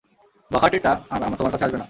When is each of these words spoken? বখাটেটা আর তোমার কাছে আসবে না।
বখাটেটা 0.51 0.91
আর 1.11 1.19
তোমার 1.37 1.51
কাছে 1.53 1.65
আসবে 1.65 1.71
না। 1.71 1.79